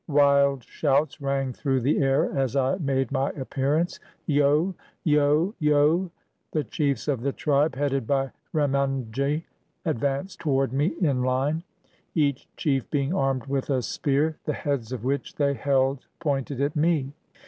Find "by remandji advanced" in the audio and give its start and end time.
8.07-10.39